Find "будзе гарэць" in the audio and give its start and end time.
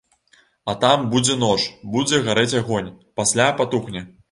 1.97-2.51